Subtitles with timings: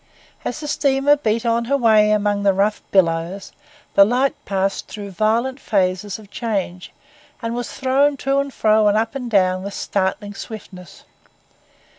[0.43, 3.51] As the steamer beat on her way among the rough billows,
[3.93, 6.91] the light passed through violent phases of change,
[7.39, 11.03] and was thrown to and fro and up and down with startling swiftness.